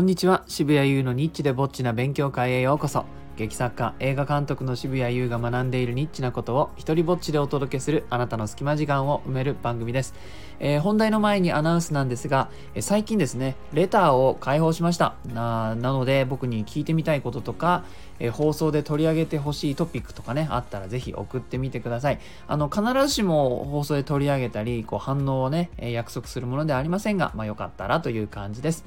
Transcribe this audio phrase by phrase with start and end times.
[0.00, 0.44] こんにちは。
[0.46, 3.04] 渋谷優のニッチでぼっちな勉強会へようこそ。
[3.36, 10.14] 劇作家映画監督の渋谷優が学んでいるニッチなことを一人ぼっちでお届けするあなたの隙間時間を埋める番組です、
[10.58, 15.16] えー、本題の前にアナウンスなんですが、え、最近ですねレターを開放しました。
[15.34, 17.84] ななので僕に聞いてみたいこととか、
[18.20, 22.18] えー、放送で取り上げてほしいトピックとかねあったらぜひ送ってみてください。
[22.48, 28.86] あの必ずしも放送で取り上げたりこう反応をね、え約束するものではありませんがまあよかったらという感じです。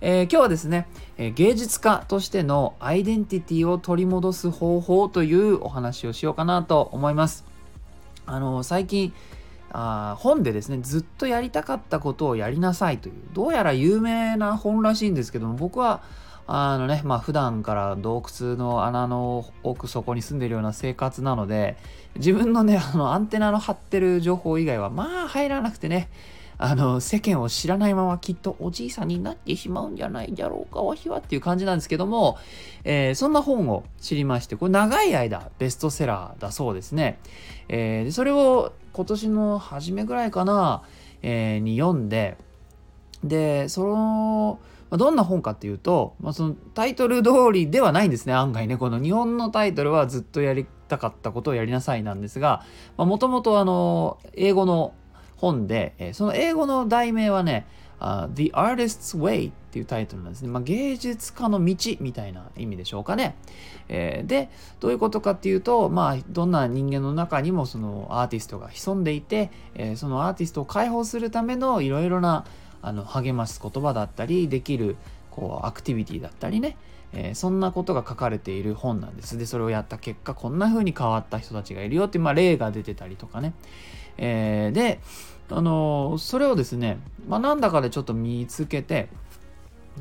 [0.00, 0.86] えー、今日はですね、
[1.16, 7.44] えー、芸術家としてのアイデンティティを取り戻す方法というお話をしようかなと思います。
[8.26, 9.12] あの最近
[9.72, 16.02] あ本でですねずっとやりたかったことをやりなさいというどうやら有名な本らしいんですけども僕は
[16.46, 21.76] あのねまあ普段から洞窟の穴の奥底に住んでるような生活なので
[22.16, 26.08] 自分のねあのアンテナの張ってる情報以外はまあ入らなくてね
[26.58, 32.38] あの、世間を知らないままきっとおじいさんになってしまうんじゃないだろうか、わしはっていう感じなんですけども、
[32.84, 37.18] えー、そんな本を知りまして、これ長い間ベストセラーだそうですね。
[37.68, 40.82] えー、それを今年の初めぐらいかな、
[41.22, 42.38] えー、に読んで、
[43.22, 44.58] で、その、
[44.90, 48.76] どんな本かっていうと、まあ、そのタイトル通りではないんですね、案外ね。
[48.76, 52.62] この日本のタイトルはずっとやりたかったことをやりなさいなんですが、
[52.96, 54.94] もともとあの、英語の
[55.36, 57.66] 本で、えその英語の題名はね、
[58.00, 60.48] uh, The Artist's Way っていうタイトルなんですね。
[60.48, 63.36] まあ、芸術家の道みたいな意味でしょうかね。
[63.88, 72.44] えー、で、どういうことかっていうと、まあ、どんな人間の中にもそのアーティストが潜んでいて、えー、そのアーティストを解放するためのいろいろな
[72.82, 74.96] あの励ます言葉だったり、できる
[75.30, 76.76] こうアクティビティだったりね、
[77.18, 79.38] えー、そんなことが書かれている本なんです。
[79.38, 83.54] で、それをやった結果、こんな風に変わった人たちがいるよって、まあ、例が出てたりとかね。
[84.18, 85.00] えー、で、
[85.48, 89.08] あのそれをですね、まあ、なんだかでちょっと見つけて、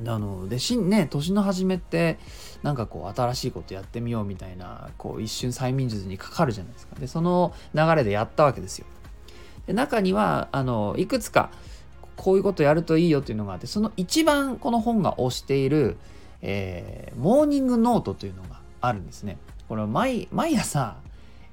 [0.05, 2.19] あのでしね年の初めって
[2.63, 8.85] なんかこう新しいことやってみようみたいなこう一瞬催眠術にかかるじゃないですかでその流れでやったわけですよ
[9.67, 11.49] で中にはあのいくつか
[12.17, 15.97] こういうことやるといいよっていうのがあってその一番この本が推している、
[16.47, 20.95] えー、モーニングノートというのがあるんですねこれは毎毎朝、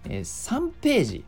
[0.04, 1.25] えー、3ページ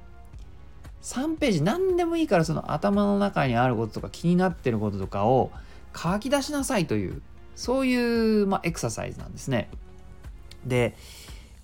[1.00, 5.50] 3ページ何でもいいからその頭の中にあることとか気になってることとかを
[5.97, 7.22] 書き出しなさいという
[7.56, 9.70] そういう、まあ、エクササイズなんですね。
[10.66, 10.96] で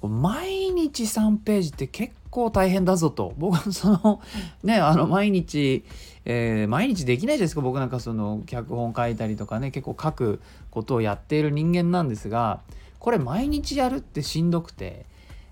[0.02, 3.34] 毎日3ページって結構大変だぞと。
[3.38, 4.20] 僕はその
[4.62, 5.84] ねあの毎日、
[6.24, 7.60] えー、毎日できないじゃないですか。
[7.60, 12.60] 僕なんかその脚本書いたりとかね結構書くことをやっている人間なんですが
[12.98, 15.06] これ毎日やるってしんどくて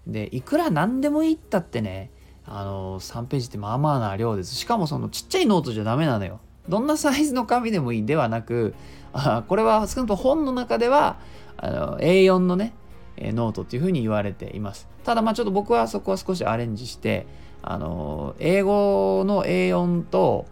[0.06, 2.10] でいくら何でもいいったってね
[2.46, 4.54] あの3ページってまあまあな量です。
[4.54, 6.40] しかもそのちっちゃいノートじゃダメなのよ。
[6.68, 8.74] どんなサイズの紙でもいいではなく
[9.12, 11.18] あこれは少なくとも本の中では
[11.56, 12.74] あの A4 のね
[13.20, 17.26] えノートっていうふうに言われていますただまあちょっと僕はそこは少しアレンジして
[17.62, 20.46] あの英語の A4 と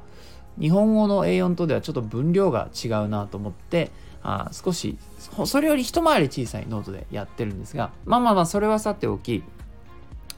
[0.58, 3.90] 日本語の A4 とではちょっと分量が違うなと思って
[4.22, 4.98] あ少し
[5.44, 9.44] それより一回り小さいノートでやってるんですがまあまあまあそれはさておき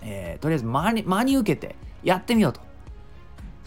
[0.03, 2.61] えー、とりあえず真に真に受けてやってみようと。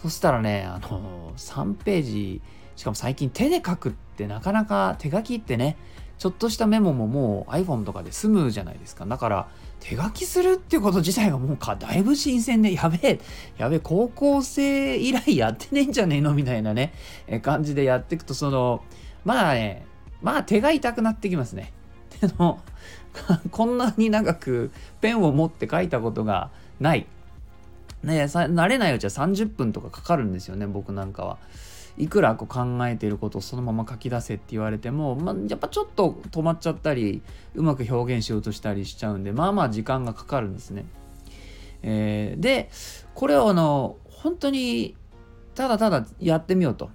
[0.02, 2.42] そしたらね、あのー、3ページ、
[2.76, 5.78] しかも最近手で書くってなかなか手書きってね、
[6.22, 9.08] ちょっとしたメモももう iPhone とかで済むじゃないですか。
[9.08, 9.48] だから
[9.80, 13.20] 手書きするっていうこと自体がもうかだいぶ新鮮で、やべえ、
[13.58, 16.94] やべえ、高校生以来やってねえんじゃねえのみたいなね、
[17.26, 18.84] え 感じでやっていくと、その、
[19.26, 19.84] まあね、
[20.22, 21.74] まあ手が痛くなってきますね。
[22.22, 22.60] 手の
[23.50, 27.08] こんなに長くペンを持って書いたことがない。
[28.04, 31.40] ね慣れないうちは30分とかかかるんですよね、僕なんかは。
[31.98, 37.22] いくらこう考えていることをそのまま書き出せって言われても、まあ、やっぱちょっと止まっちゃったり、
[37.56, 40.86] うまく表現しようとしたりしちゃうんで、まあまあ時間がかかるんですね。
[41.84, 42.70] えー、で、
[43.14, 44.96] これをあの、本当に
[45.56, 46.90] ただただやってみようと。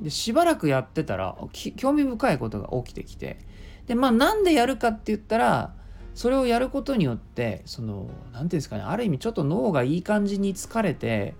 [0.00, 1.36] でしばらくやってたら
[1.76, 3.38] 興味深いことが起きてきて
[3.86, 5.74] でまあなんでやるかって言ったら
[6.14, 11.34] それをやることによってその何て言うんですかねある意味ちょっと脳がいい感じに疲れて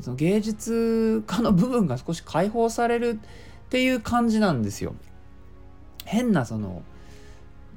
[0.00, 3.20] その芸術家の部分が少し解放される
[3.66, 4.94] っていう感じなんですよ。
[6.04, 6.82] 変なその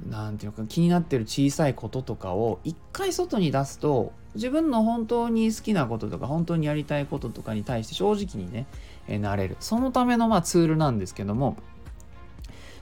[0.10, 8.68] 何て言うか気になってる小さいこととかを一回外に出すと自分の本当に好きなこととか本当にやりたいこととかに対して正直にね、
[9.08, 11.56] えなれるそのためのまあツールなんですけども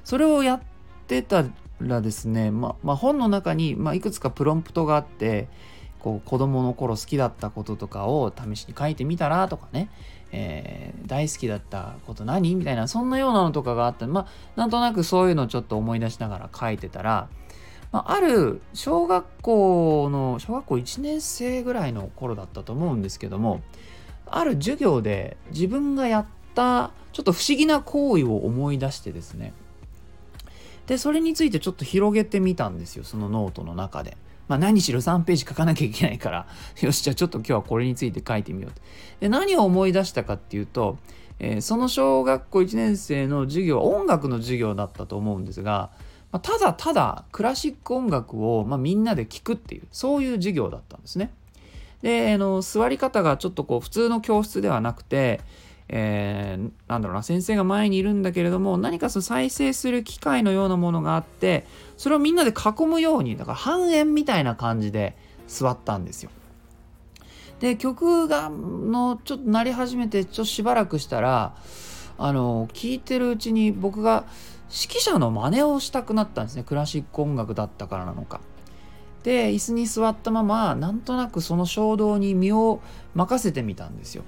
[0.03, 0.61] それをやっ
[1.07, 1.45] てた
[1.79, 5.47] らですね、ままあ、本の中に、ま、いくつかプロンプトがあって
[6.03, 9.89] こう子供の頃好きだったこととかを試しに書いてみたらとかね、
[10.33, 14.05] えー、大好きだったこと何みたいなそんなようなのとかがあった。
[14.05, 14.27] まあ
[14.57, 17.29] なんとなくそういうのをちょっと思い出しながら書いてたら、
[17.93, 23.61] まあ、ある小学校の小学校1年生ぐらいの頃だったと思うんですけども
[24.25, 29.53] ある授業で自分がやったちょっと不思議な行為を思い出してですね。
[30.87, 34.17] でそれについてちょっと広げてみたんですよそのノートの中で。
[34.47, 36.47] まあ、何しろ3ページ書かなきゃいけないから
[36.81, 38.81] よしじゃあちょっと今日はこれについて書いてみようと
[39.19, 40.97] で何を思い出したかっていうと、
[41.39, 45.91] えー、その小学校1年生の授業は音楽の授業だったと思うんですが、
[46.31, 51.33] まあ、ただただクラシック音楽を、まあ、みんなで聴くっていうそういう授業だったんですね。
[52.01, 55.39] であの座り方がちょっとこう普通の教室ではなくて、
[55.89, 61.65] えー、なんだろうな先生が前にいるんだけれども何かその再生する機械のようなものがあって
[61.97, 65.15] それをみんなで囲むようにだから半円みたいな感じで
[65.47, 66.31] 座ったんですよ。
[67.59, 71.55] で曲がのちょっと鳴り始めてちょっとしばらくしたら
[72.17, 74.25] あの聞いてるうちに僕が
[74.69, 78.41] 指揮者の真似をしたくなったんですねクラシック音楽だったからなのか。
[79.23, 82.81] で椅子に座ったままなんとなくその衝動に身を
[83.15, 84.23] 任せてみたんですよ。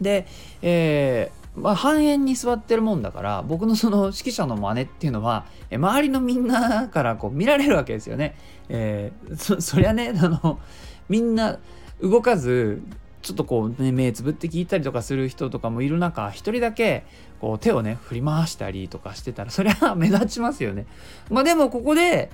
[0.00, 0.26] で、
[0.62, 8.36] えー、まあ、半円に座ってるもんだから僕のその指揮者の真似っていうのは周りのみんなからこう見られるわけですよね。
[8.68, 10.60] えー、そそりゃねあの
[11.08, 11.58] みんな
[12.00, 12.82] 動かず
[13.30, 17.04] ちょっとこうね目つぶって聞いたりとかする人とかもいる中一人だけ
[17.40, 20.86] こう手をね振り回したりとかしてたらそれは目立ちますよね。
[21.30, 22.32] まあでもここで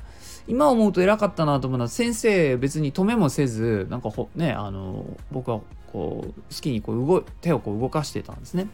[0.49, 5.61] 今思うと偉かったなと思うのは先生別に止めもせずなんかほねあの僕は
[5.93, 8.69] こう好きにこう動手をこう動かしてたんですね。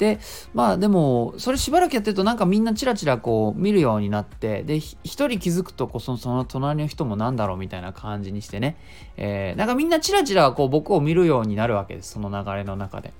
[0.00, 0.18] で
[0.54, 8.78] まあでもそれしばらくやってるとなんかみんなチラチラこう見るようになってで一人気づくとこそのその隣の人もなんだろうみたいな感じにしてね、
[9.18, 13.12] えー、なんかみんなチラチラこう僕を見るようになるわけですその流れの中で。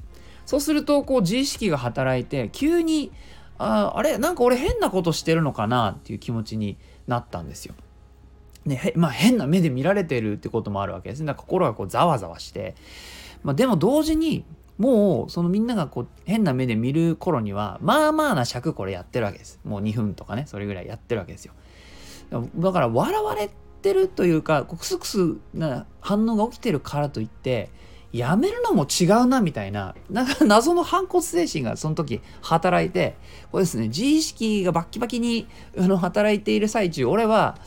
[0.47, 3.12] そうするとこう自意識が働いて急に
[3.59, 4.17] ああれ？
[4.17, 7.75] なんか俺変なことしてるのかなっていう気持ちになったんですよ。
[8.65, 11.27] ね、まあ変な目で見られてるってこともあるわけですね。
[11.27, 12.75] だから心がこうざわざわして。
[13.43, 14.44] まあ、でも同時に
[14.81, 19.61] もうそのみんながこう変な目で見る頃にはまあまあな尺これやってるわけです。
[19.62, 21.53] もう2分とかねそれぐらいやってるわけですよ。
[22.56, 23.50] だから笑われ
[23.82, 27.69] てるというかクスクスな反応が起きてるからといって
[28.11, 33.19] やめるのも違うなみたいななんか謎の反骨精神がその時働いて
[33.53, 35.47] これですね自意識がバッキバキに
[35.79, 37.59] あの働いている最中俺は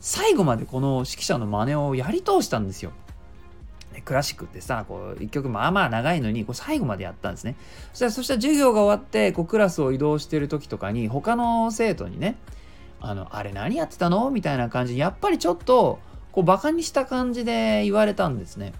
[0.00, 2.92] 最後までこの指揮者の真似をやり通したんですよ。
[4.04, 7.56] クラシックってさこう一曲まあまあ長いのにこう最後までやったんですね。
[7.92, 12.36] そしたらそしたら授業が終わってこうクラスを移動してる時とかに他の生徒にね
[13.00, 14.30] あのあれ何やってたの？
[14.30, 15.98] みたいな感じにやっぱりちょっと
[16.32, 18.72] こうバカにした感じで言われたんですね。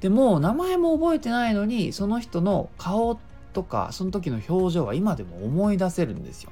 [0.00, 3.20] でも名前も覚えてないのにその人の顔
[3.52, 6.50] とかその時の表情が今でも思い出せるんですよ。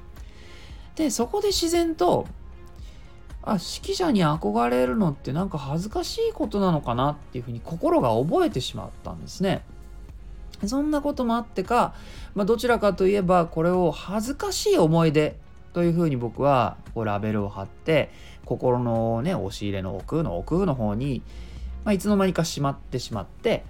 [0.95, 2.27] でそこで自然と
[3.43, 9.63] あ指揮者に憧れるのってなんか恥ずかしいことなのかなっていうふうに心が覚えてしまったんですね。
[10.65, 11.95] そんなこともあってか、
[12.35, 15.35] まあ、どちらかといえばこれを恥ずかしい思い出
[15.73, 18.11] というふうに僕はこうラベルを貼って
[18.45, 21.23] 心のね押し入れの奥の奥の方に
[21.83, 23.63] まあ、いつの間にかしまってしまって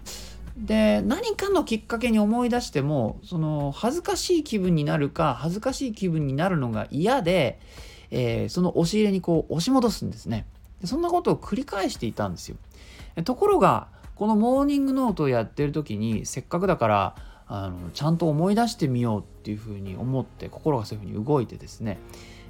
[0.58, 7.60] で何かのきっかけに思い出してもその恥ずかしい気分になるか恥ずかしい気分になるのが嫌で、
[8.12, 10.46] えー、その押し入れにこう押し戻すんですね。
[10.80, 12.58] でそんなことを繰り返していたんですよ。
[13.24, 17.16] ところがこのモーニングノートをやってる時にせっかくだから
[17.48, 21.98] あのちゃんと思い出してみようっていうふうに思って心がそういうふうに動いてですね、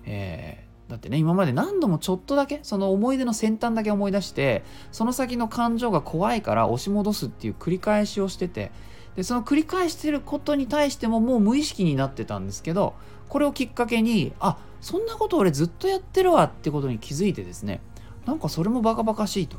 [0.05, 8.71] えーだってね今まで何度もちょっとだけその思い出の先端だけ思い出してその先の感情が怖いから押し戻すっていう繰り返しをしてて
[9.15, 12.93] でその繰り返してることに対してももう無意識になってたんですけど
[13.29, 17.81] これをきっかけにあっそんなこと俺ずっとやってるわってことに気づいてですね
[18.25, 19.57] なんかそれもバカバカしいと。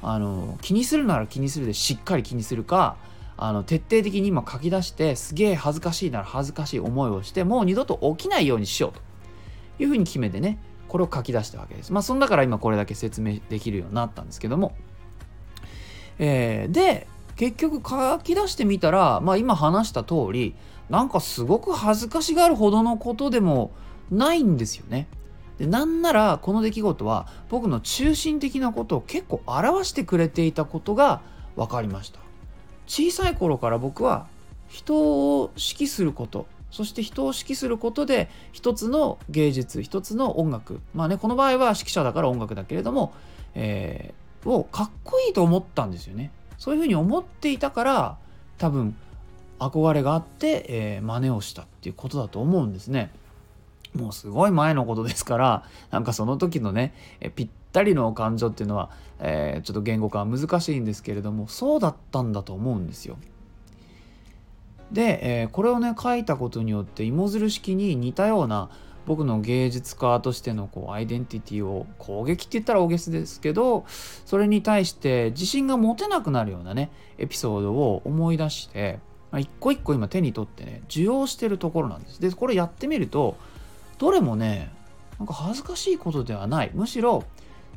[0.00, 2.96] あの気にするなら気にするでしっかり気にするか
[3.36, 9.08] あの徹底的に今書き出してすげえ恥ずかしいなら恥ずかしい思いをしてもう二度と起きないようにしようと。
[9.80, 11.92] いうふうに決めてねこれを書き出したわけです。
[11.92, 14.74] まあそんだから今これだけ説明できるようになったんですけども、
[16.18, 20.54] えー、で結局書き出してみたらまあ今話した通り
[20.88, 23.72] なんかすごく恥ずかしがるほどのことでも
[24.10, 25.06] ないんですよね。
[25.58, 31.20] でなんならこの出来事は僕の中心的なことを結構表してくれていたことが
[31.56, 32.20] 分かりました。
[32.86, 34.26] 小さい頃から僕は
[34.68, 43.14] 人を指揮することそして人を指揮することで一つの芸術一つの音楽まあねこの場合は指揮者だから音楽だけれども、
[43.54, 48.18] えー、をかっこいいと思ったんですよねそういうふうに思っていたから
[48.58, 48.94] 多分
[49.58, 53.10] 憧れがあって、えー、真似をしたっていうことだと思うんですね。
[53.94, 56.94] もうすごい前のことですからなんかその時のね
[57.34, 63.18] ぴったりの感情っていうのは、えー、ちょっと言語化は難しいんですけれどもそうだったんだと思うんですよ。
[64.92, 68.70] で、えー、これをね書いたことによって芋づる式に似たような
[69.06, 78.98] 僕の芸術家としてのこうアイデンティティを攻撃って言ったら大げさですけどそれに対して自信が持てなくなるようなねエピソードを思い出して、
[79.30, 82.20] まあ、一個一個今手に取ってね受容してるところなんです。
[82.20, 83.36] でこれやってみると
[83.98, 84.72] どれもね
[85.18, 86.70] なんか恥ずかしいことではない。
[86.74, 87.24] むしろ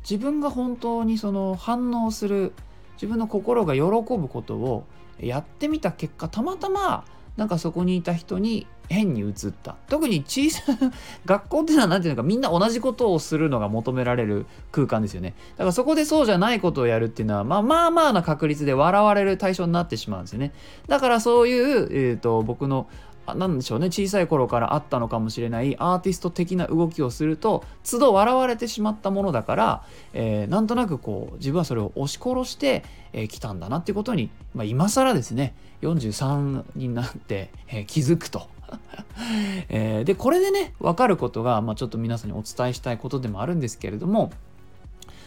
[0.02, 2.52] 自分が本当にその反応する
[2.94, 4.84] 自分の心が喜ぶことを
[5.18, 7.04] やってみた結果たまたま
[7.36, 9.76] なんかそこにいた人に変に移った。
[9.88, 10.76] 特に小さい
[11.24, 15.34] 学校っていうのは何ていうのかみんな同じことをするのが求められる空間ですよね。
[15.56, 20.52] だからそこでそうじゃないことをやるっていうのはまあまあまあな確率で笑われる対象になってしまうんですよね。
[20.88, 22.86] だからそういう、えーと、僕の
[23.26, 23.86] 何でしょうね。
[23.86, 25.76] 小さい頃からあったのかもしれない。
[25.78, 35.54] アーティスト的な動きをすると都度笑われてしまったものだから、えー、なんとなくこう自分はそれを押し殺してき、えー、たんだなっていうことに、まあ、今更ですね。
[35.82, 38.48] 43になって、えー、気づくと。
[39.68, 44.32] えー、でこれでね分かることが、まあ、ちょっと皆さんにお伝えしたいことでもあるんですけれども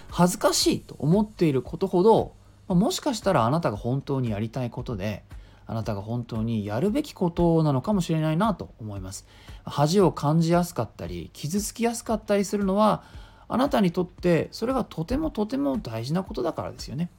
[0.10, 2.34] 恥ずかしいと思っていることほど、
[2.68, 5.24] まあ、もしかしたらあなたが本当にやりたいことで
[5.67, 9.25] あなたが本当にやるべきことなのかもしれないなと思います。
[9.63, 13.03] 恥を感じやすかったり傷つきやすかったりするのは
[13.48, 17.10] あなたにとってそれがとてもとても大事なことだからですよね。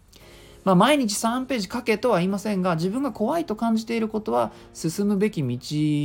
[0.66, 5.49] まあ、毎日3ページ書けとは言いませんが自分が怖いと感じていることは進むべき道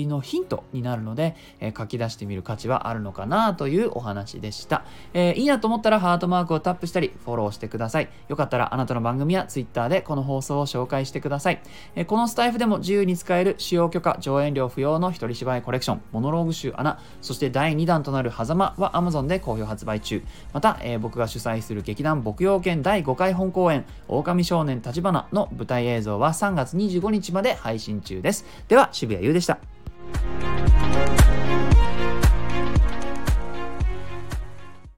[0.08, 8.10] のヒントになるので、えー、書き出してみる価値はあるのかなというお話でした、えー、いいなと思ったらハートマークをタップしたりフォローしてください。
[8.28, 11.62] よかったらあなたの番組や Twitter でこの放送を紹介してください、
[11.96, 20.22] えー、このスタイフでも自由に使える使用許可上演料不要の一人芝居コレクションモノローグ集穴そして第2弾となる狭間は Amazon で好評発売中。
[20.54, 28.44] また、え僕が主催する劇団牧羊犬第5回本公演狼少年立花の舞台映像は3月25日まで配信中です。
[28.68, 29.60] では、渋谷優でした。